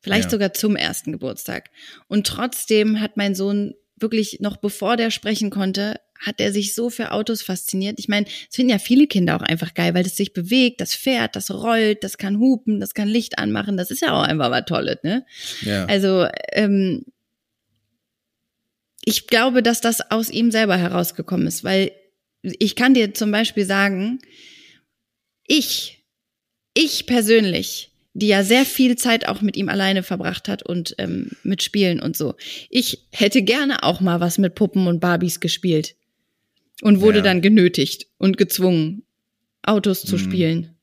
[0.00, 0.30] Vielleicht ja.
[0.30, 1.70] sogar zum ersten Geburtstag.
[2.08, 6.90] Und trotzdem hat mein Sohn wirklich noch bevor der sprechen konnte, hat er sich so
[6.90, 7.98] für Autos fasziniert.
[7.98, 10.94] Ich meine, es finden ja viele Kinder auch einfach geil, weil das sich bewegt, das
[10.94, 13.76] fährt, das rollt, das kann hupen, das kann Licht anmachen.
[13.76, 15.24] Das ist ja auch einfach was Tolles, ne?
[15.62, 15.84] Ja.
[15.86, 17.04] Also ähm,
[19.04, 21.92] ich glaube, dass das aus ihm selber herausgekommen ist, weil
[22.42, 24.18] ich kann dir zum Beispiel sagen,
[25.50, 26.04] ich,
[26.74, 31.32] ich persönlich, die ja sehr viel Zeit auch mit ihm alleine verbracht hat und ähm,
[31.42, 32.36] mit Spielen und so.
[32.68, 35.96] Ich hätte gerne auch mal was mit Puppen und Barbies gespielt
[36.82, 37.24] und wurde ja.
[37.24, 39.02] dann genötigt und gezwungen,
[39.62, 40.20] Autos zu mhm.
[40.20, 40.76] spielen.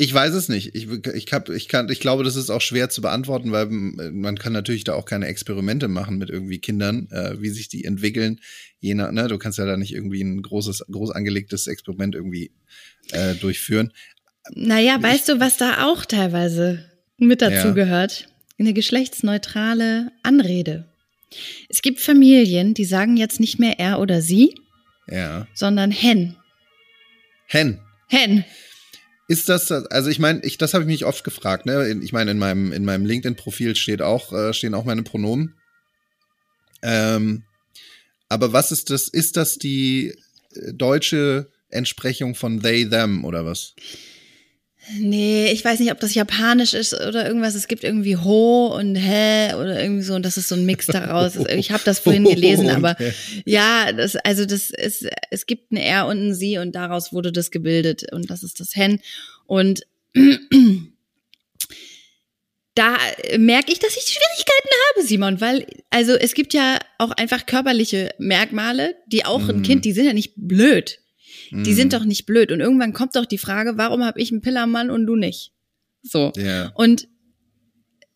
[0.00, 0.76] Ich weiß es nicht.
[0.76, 4.38] Ich, ich, hab, ich, kann, ich glaube, das ist auch schwer zu beantworten, weil man
[4.38, 8.40] kann natürlich da auch keine Experimente machen mit irgendwie Kindern, äh, wie sich die entwickeln.
[8.78, 12.52] Je nach, ne, du kannst ja da nicht irgendwie ein großes, groß angelegtes Experiment irgendwie
[13.10, 13.92] äh, durchführen.
[14.54, 16.84] Naja, weißt du, was da auch teilweise
[17.16, 17.72] mit dazu ja.
[17.72, 18.28] gehört?
[18.56, 20.88] Eine geschlechtsneutrale Anrede.
[21.68, 24.54] Es gibt Familien, die sagen jetzt nicht mehr er oder sie,
[25.08, 25.48] ja.
[25.54, 26.36] sondern hen.
[27.46, 27.80] Hen.
[28.08, 28.44] Hen.
[29.28, 32.00] Ist das, also ich meine, ich, das habe ich mich oft gefragt, ne?
[32.02, 35.54] Ich meine, in meinem, in meinem LinkedIn-Profil steht auch, äh, stehen auch meine Pronomen.
[36.82, 37.44] Ähm,
[38.30, 39.08] aber was ist das?
[39.08, 40.14] Ist das die
[40.54, 43.74] äh, deutsche Entsprechung von they, them oder was?
[44.96, 47.54] Nee, ich weiß nicht, ob das japanisch ist oder irgendwas.
[47.54, 50.86] Es gibt irgendwie Ho und Hä oder irgendwie so und das ist so ein Mix
[50.86, 51.36] daraus.
[51.36, 52.96] Ich habe das vorhin gelesen, aber
[53.44, 57.32] ja, das also das ist es gibt ein R und ein Sie und daraus wurde
[57.32, 59.00] das gebildet und das ist das Hen
[59.46, 59.82] und
[62.74, 62.96] da
[63.36, 68.14] merke ich, dass ich Schwierigkeiten habe, Simon, weil also es gibt ja auch einfach körperliche
[68.18, 69.50] Merkmale, die auch mm.
[69.50, 69.62] ein mhm.
[69.62, 71.00] Kind, die sind ja nicht blöd.
[71.50, 71.98] Die sind mhm.
[71.98, 72.52] doch nicht blöd.
[72.52, 75.52] Und irgendwann kommt doch die Frage, warum habe ich einen Pillermann und du nicht?
[76.02, 76.32] So.
[76.36, 76.72] Yeah.
[76.74, 77.08] Und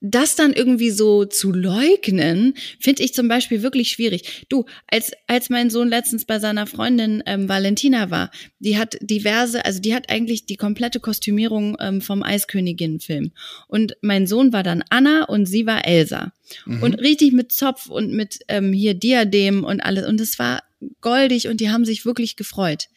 [0.03, 4.45] das dann irgendwie so zu leugnen, finde ich zum Beispiel wirklich schwierig.
[4.49, 9.65] Du, als, als mein Sohn letztens bei seiner Freundin ähm, Valentina war, die hat diverse,
[9.65, 13.31] also die hat eigentlich die komplette Kostümierung ähm, vom Eiskönigin-Film.
[13.69, 16.33] Und mein Sohn war dann Anna und sie war Elsa.
[16.67, 16.83] Mhm.
[16.83, 20.07] Und richtig mit Zopf und mit ähm, hier Diadem und alles.
[20.09, 20.65] Und es war
[21.01, 22.89] goldig und die haben sich wirklich gefreut.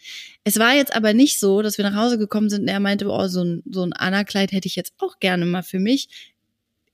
[0.43, 3.08] Es war jetzt aber nicht so, dass wir nach Hause gekommen sind und er meinte,
[3.08, 6.10] oh, so ein, so ein Anna-Kleid hätte ich jetzt auch gerne mal für mich.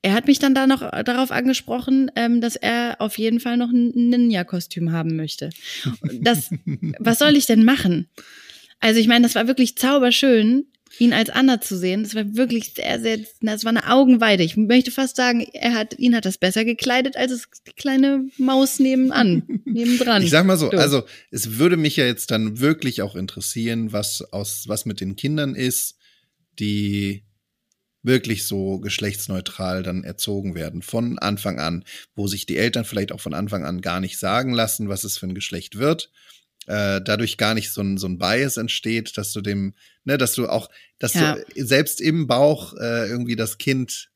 [0.04, 3.70] Er hat mich dann da noch darauf angesprochen, ähm, dass er auf jeden Fall noch
[3.70, 5.50] ein Ninja-Kostüm haben möchte.
[6.22, 6.50] Das,
[7.00, 8.10] was soll ich denn machen?
[8.80, 10.66] Also ich meine, das war wirklich zauberschön
[11.00, 14.44] ihn als Anna zu sehen, das war wirklich sehr, sehr, das war eine Augenweide.
[14.44, 18.28] Ich möchte fast sagen, er hat, ihn hat das besser gekleidet als es die kleine
[18.38, 20.24] Maus nebenan, nebendran.
[20.24, 20.78] Ich sag mal so, du.
[20.78, 25.16] also es würde mich ja jetzt dann wirklich auch interessieren, was aus, was mit den
[25.16, 25.98] Kindern ist,
[26.60, 27.24] die
[28.04, 33.20] wirklich so geschlechtsneutral dann erzogen werden von Anfang an, wo sich die Eltern vielleicht auch
[33.20, 36.12] von Anfang an gar nicht sagen lassen, was es für ein Geschlecht wird
[36.68, 40.34] äh, dadurch gar nicht so ein, so ein Bias entsteht, dass du dem, ne, dass
[40.34, 40.70] du auch,
[41.00, 41.36] dass ja.
[41.36, 44.12] du selbst im Bauch äh, irgendwie das Kind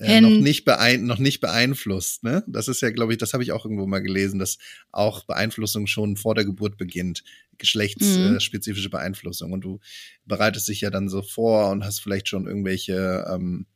[0.00, 2.42] äh, noch nicht beein noch nicht beeinflusst, ne?
[2.46, 4.56] Das ist ja, glaube ich, das habe ich auch irgendwo mal gelesen, dass
[4.92, 7.22] auch Beeinflussung schon vor der Geburt beginnt,
[7.58, 8.92] geschlechtsspezifische mhm.
[8.92, 9.78] Beeinflussung und du
[10.24, 13.66] bereitest dich ja dann so vor und hast vielleicht schon irgendwelche ähm,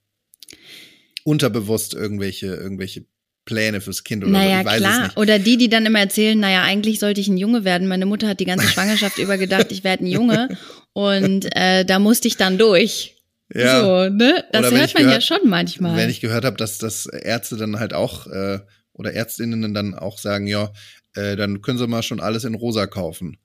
[1.25, 3.05] unterbewusst irgendwelche irgendwelche
[3.45, 4.77] Pläne fürs Kind oder naja, so.
[4.77, 5.13] Klar.
[5.17, 7.89] Oder die, die dann immer erzählen, naja, eigentlich sollte ich ein Junge werden.
[7.89, 10.49] Meine Mutter hat die ganze Schwangerschaft über gedacht, ich werde ein Junge.
[10.93, 13.17] Und äh, da musste ich dann durch.
[13.53, 13.81] Ja.
[13.81, 14.45] So, ne?
[14.53, 15.97] Das hört man gehört, ja schon manchmal.
[15.97, 18.61] Wenn ich gehört habe, dass, dass Ärzte dann halt auch äh,
[18.95, 20.73] oder Ärztinnen dann auch sagen, ja,
[21.15, 23.37] äh, dann können sie mal schon alles in rosa kaufen.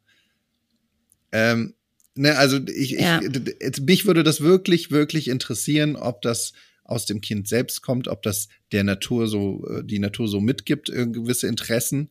[1.31, 1.73] Ähm,
[2.15, 3.19] ne, also ich, ja.
[3.21, 6.53] ich, mich würde das wirklich, wirklich interessieren, ob das
[6.89, 10.89] aus dem Kind selbst kommt, ob das der Natur so, äh, die Natur so mitgibt,
[10.89, 12.09] äh, gewisse Interessen,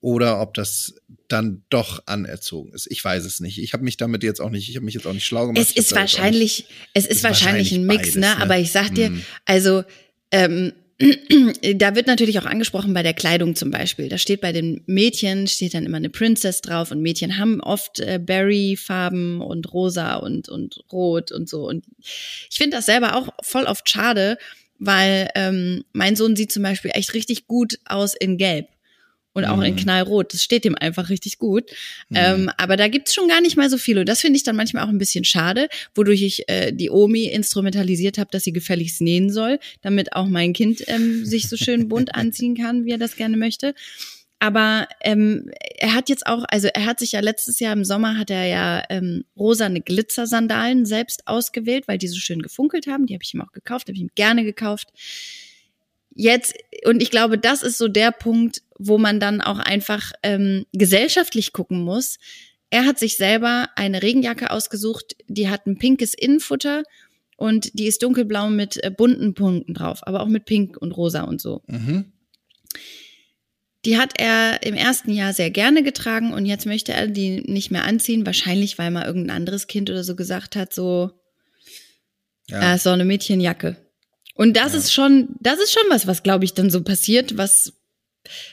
[0.00, 0.94] oder ob das
[1.26, 2.86] dann doch anerzogen ist.
[2.90, 3.58] Ich weiß es nicht.
[3.58, 5.60] Ich habe mich damit jetzt auch nicht, ich habe mich jetzt auch nicht schlau gemacht.
[5.60, 8.20] Es ist wahrscheinlich, es ist, ist wahrscheinlich, ein Mix, beides, ne?
[8.20, 8.36] ne?
[8.40, 9.22] Aber ich sag dir, mm.
[9.44, 9.82] also
[10.30, 14.08] ähm, da wird natürlich auch angesprochen bei der Kleidung zum Beispiel.
[14.08, 18.00] Da steht bei den Mädchen, steht dann immer eine Princess drauf und Mädchen haben oft
[18.00, 21.68] äh, Berry-Farben und rosa und, und rot und so.
[21.68, 21.84] Und
[22.50, 24.38] ich finde das selber auch voll oft schade,
[24.80, 28.66] weil ähm, mein Sohn sieht zum Beispiel echt richtig gut aus in Gelb
[29.38, 29.62] und auch mhm.
[29.62, 30.34] in Knallrot.
[30.34, 31.70] Das steht ihm einfach richtig gut.
[32.08, 32.16] Mhm.
[32.16, 33.98] Ähm, aber da gibt's schon gar nicht mal so viel.
[33.98, 37.24] Und das finde ich dann manchmal auch ein bisschen schade, wodurch ich äh, die Omi
[37.24, 41.88] instrumentalisiert habe, dass sie gefälligst nähen soll, damit auch mein Kind ähm, sich so schön
[41.88, 43.74] bunt anziehen kann, wie er das gerne möchte.
[44.40, 48.16] Aber ähm, er hat jetzt auch, also er hat sich ja letztes Jahr im Sommer
[48.16, 53.06] hat er ja ähm, rosane Glitzersandalen selbst ausgewählt, weil die so schön gefunkelt haben.
[53.06, 54.92] Die habe ich ihm auch gekauft, habe ich ihm gerne gekauft
[56.18, 60.64] jetzt, und ich glaube, das ist so der Punkt, wo man dann auch einfach ähm,
[60.72, 62.18] gesellschaftlich gucken muss.
[62.70, 66.82] Er hat sich selber eine Regenjacke ausgesucht, die hat ein pinkes Innenfutter
[67.36, 71.22] und die ist dunkelblau mit äh, bunten Punkten drauf, aber auch mit pink und rosa
[71.22, 71.62] und so.
[71.66, 72.12] Mhm.
[73.84, 77.70] Die hat er im ersten Jahr sehr gerne getragen und jetzt möchte er die nicht
[77.70, 81.12] mehr anziehen, wahrscheinlich weil mal irgendein anderes Kind oder so gesagt hat, so,
[82.48, 82.74] ja.
[82.74, 83.76] äh, so eine Mädchenjacke.
[84.34, 84.80] Und das ja.
[84.80, 87.77] ist schon, das ist schon was, was glaube ich dann so passiert, was,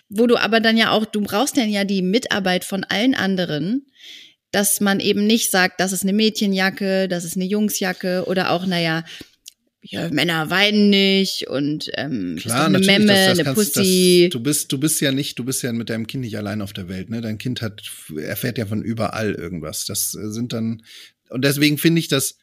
[0.10, 3.86] wo du aber dann ja auch, du brauchst dann ja die Mitarbeit von allen anderen,
[4.52, 8.66] dass man eben nicht sagt, das ist eine Mädchenjacke, das ist eine Jungsjacke oder auch,
[8.66, 9.04] naja,
[9.88, 14.30] ja, Männer weinen nicht und ähm, Klar, eine Memme, das, das eine kannst, Pussy.
[14.30, 16.62] Das, du bist, du bist ja nicht, du bist ja mit deinem Kind nicht allein
[16.62, 17.22] auf der Welt, ne?
[17.22, 17.84] Dein Kind hat,
[18.18, 19.86] erfährt ja von überall irgendwas.
[19.86, 20.82] Das äh, sind dann,
[21.30, 22.38] und deswegen finde ich das,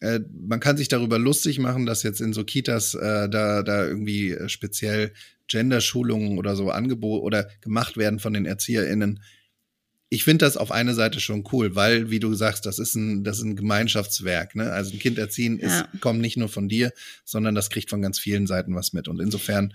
[0.00, 3.86] äh, man kann sich darüber lustig machen, dass jetzt in so Kitas äh, da, da
[3.86, 5.14] irgendwie äh, speziell
[5.48, 9.22] Genderschulungen oder so angeboten oder gemacht werden von den ErzieherInnen.
[10.10, 13.24] Ich finde das auf eine Seite schon cool, weil, wie du sagst, das ist ein,
[13.24, 14.54] das ist ein Gemeinschaftswerk.
[14.54, 14.70] Ne?
[14.70, 15.88] Also ein Kind erziehen ist, Ja.
[16.00, 16.92] kommt nicht nur von dir,
[17.24, 19.08] sondern das kriegt von ganz vielen Seiten was mit.
[19.08, 19.74] Und insofern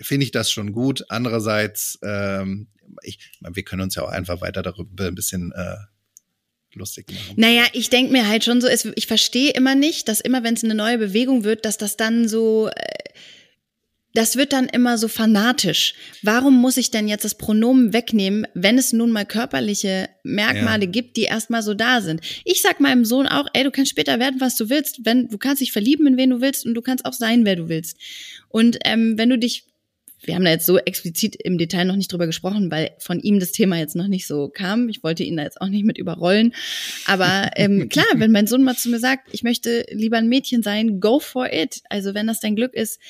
[0.00, 1.04] finde ich das schon gut.
[1.08, 2.68] Andererseits, ähm,
[3.02, 5.76] ich, wir können uns ja auch einfach weiter darüber ein bisschen äh,
[6.74, 7.34] lustig machen.
[7.36, 10.62] Naja, ich denke mir halt schon so, ich verstehe immer nicht, dass immer, wenn es
[10.64, 12.94] eine neue Bewegung wird, dass das dann so, äh,
[14.14, 15.94] das wird dann immer so fanatisch.
[16.22, 20.90] Warum muss ich denn jetzt das Pronomen wegnehmen, wenn es nun mal körperliche Merkmale Ja.
[20.90, 22.20] gibt, die erstmal so da sind?
[22.44, 25.38] Ich sag meinem Sohn auch, ey, du kannst später werden, was du willst, wenn du
[25.38, 27.96] kannst dich verlieben in wen du willst und du kannst auch sein, wer du willst.
[28.48, 29.64] Und ähm, wenn du dich
[30.22, 33.40] wir haben da jetzt so explizit im Detail noch nicht drüber gesprochen, weil von ihm
[33.40, 34.90] das Thema jetzt noch nicht so kam.
[34.90, 36.52] Ich wollte ihn da jetzt auch nicht mit überrollen.
[37.06, 40.62] Aber ähm, klar, wenn mein Sohn mal zu mir sagt, ich möchte lieber ein Mädchen
[40.62, 41.80] sein, go for it.
[41.88, 43.00] Also wenn das dein Glück ist,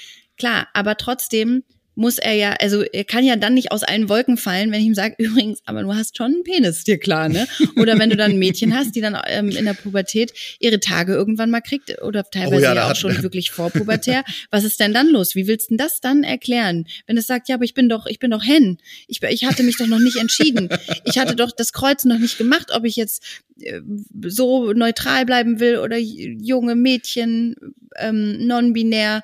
[0.40, 0.68] klar.
[0.74, 1.62] Aber trotzdem
[1.96, 4.86] muss er ja, also er kann ja dann nicht aus allen Wolken fallen, wenn ich
[4.86, 7.46] ihm sage, übrigens, aber du hast schon einen Penis, dir klar, ne?
[7.76, 11.12] Oder wenn du dann ein Mädchen hast, die dann ähm, in der Pubertät ihre Tage
[11.12, 14.24] irgendwann mal kriegt oder teilweise Oh ja, ja, auch hat- schon wirklich vorpubertär.
[14.50, 15.34] Was ist denn dann los?
[15.34, 16.86] Wie willst du denn das dann erklären?
[17.06, 18.78] Wenn es sagt, ja, aber ich bin doch, ich bin doch Hen.
[19.06, 20.70] Ich, ich hatte mich doch noch nicht entschieden.
[21.04, 23.24] Ich hatte doch das Kreuz noch nicht gemacht, ob ich jetzt
[23.60, 23.80] äh,
[24.26, 27.56] so neutral bleiben will oder junge Mädchen,
[27.98, 29.22] ähm, non-binär.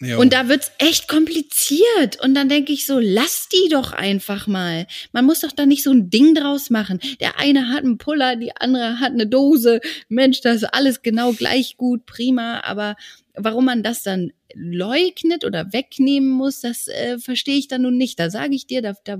[0.00, 0.20] Jo.
[0.20, 2.20] Und da wird's echt kompliziert.
[2.22, 4.86] Und dann denke ich so, lass die doch einfach mal.
[5.12, 7.00] Man muss doch da nicht so ein Ding draus machen.
[7.20, 9.80] Der eine hat einen Puller, die andere hat eine Dose.
[10.08, 12.60] Mensch, das ist alles genau gleich gut, prima.
[12.60, 12.94] Aber
[13.34, 18.20] warum man das dann leugnet oder wegnehmen muss, das äh, verstehe ich dann nun nicht.
[18.20, 19.18] Da sage ich dir, da, da,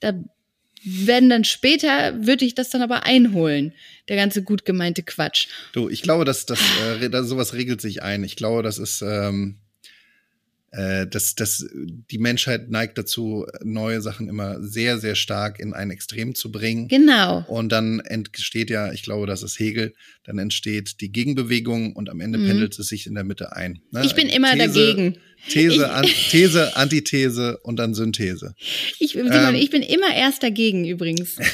[0.00, 0.12] da
[0.84, 3.74] wenn dann später, würde ich das dann aber einholen.
[4.08, 5.48] Der ganze gut gemeinte Quatsch.
[5.72, 6.60] Du, ich glaube, dass das,
[7.00, 8.24] äh, sowas regelt sich ein.
[8.24, 9.56] Ich glaube, das ist, ähm,
[10.72, 15.90] äh, dass, dass die Menschheit neigt dazu, neue Sachen immer sehr, sehr stark in ein
[15.90, 16.86] Extrem zu bringen.
[16.88, 17.44] Genau.
[17.48, 22.20] Und dann entsteht ja, ich glaube, das ist Hegel, dann entsteht die Gegenbewegung und am
[22.20, 22.46] Ende Mhm.
[22.46, 23.80] pendelt es sich in der Mitte ein.
[23.90, 24.04] Ne?
[24.04, 25.16] Ich bin immer These, dagegen.
[25.48, 28.54] These, Ich- an, These, Antithese und dann Synthese.
[28.98, 29.54] Ich, Simon, Ähm.
[29.54, 31.36] ich bin immer erst dagegen übrigens.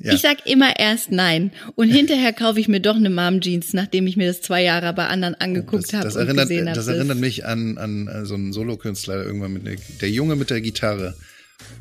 [0.00, 0.14] Ja.
[0.14, 1.50] Ich sag immer erst nein.
[1.74, 5.08] Und hinterher kaufe ich mir doch eine Mom-Jeans, nachdem ich mir das zwei Jahre bei
[5.08, 6.76] anderen angeguckt das, habe das und erinnert, gesehen habe.
[6.76, 10.50] das erinnert mich an, an äh, so einen Solokünstler irgendwann mit der, der Junge mit
[10.50, 11.16] der Gitarre.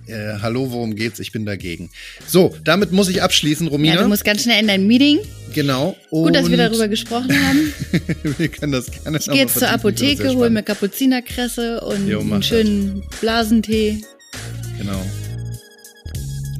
[0.07, 1.19] Äh, Hallo, worum geht's?
[1.19, 1.89] Ich bin dagegen.
[2.25, 3.95] So, damit muss ich abschließen, Romina.
[3.95, 5.19] Ja, du musst ganz schnell in dein Meeting.
[5.53, 5.95] genau.
[6.09, 7.73] Gut, dass wir darüber gesprochen haben.
[8.37, 12.41] wir können das gerne Ich gehe jetzt zur Apotheke, hol mir Kapuzinerkresse und Jo, einen
[12.41, 14.01] schönen Blasentee.
[14.77, 15.05] Genau.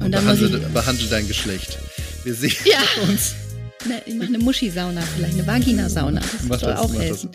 [0.00, 1.78] Und, Und behandle, behandle dein Geschlecht.
[2.24, 2.78] Wir sehen Ja.
[3.08, 3.34] uns.
[3.86, 6.20] Ne, ich mache eine Muschi-Sauna, vielleicht eine Vagina-Sauna.
[6.20, 7.30] Das Mach soll das, auch helfen.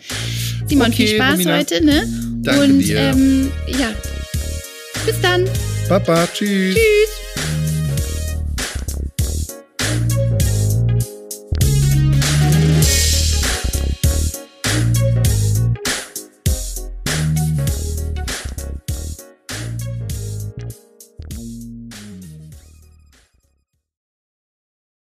[0.66, 1.56] Simon, Okay, viel Spaß Romina.
[1.58, 2.08] heute, ne?
[2.42, 2.98] Danke und dir.
[2.98, 3.92] Ähm, ja.
[5.06, 5.48] Bis dann.
[5.88, 6.74] Baba, tschüss.
[6.74, 7.63] Tschüss.